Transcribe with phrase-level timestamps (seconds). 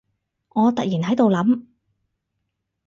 [0.49, 1.67] 我突然喺度諗